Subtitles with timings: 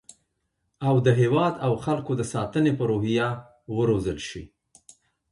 [0.87, 3.27] او د هیواد او خلکو د ساتنې په روحیه
[3.77, 4.43] وروزل شي